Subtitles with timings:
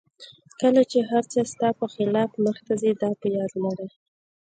[0.61, 3.87] کله چې هر څه ستا په خلاف مخته ځي دا په یاد لره.